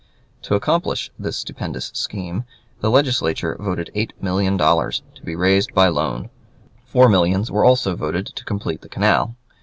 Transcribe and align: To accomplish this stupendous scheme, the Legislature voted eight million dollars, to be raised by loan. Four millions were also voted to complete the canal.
To 0.41 0.55
accomplish 0.55 1.11
this 1.19 1.37
stupendous 1.37 1.91
scheme, 1.93 2.43
the 2.79 2.89
Legislature 2.89 3.55
voted 3.59 3.91
eight 3.93 4.13
million 4.19 4.57
dollars, 4.57 5.03
to 5.13 5.21
be 5.21 5.35
raised 5.35 5.75
by 5.75 5.89
loan. 5.89 6.31
Four 6.87 7.07
millions 7.07 7.51
were 7.51 7.63
also 7.65 7.95
voted 7.95 8.25
to 8.25 8.43
complete 8.43 8.81
the 8.81 8.89
canal. 8.89 9.35